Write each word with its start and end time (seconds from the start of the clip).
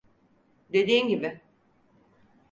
Dediğin 0.73 1.07
gibi. 1.07 1.41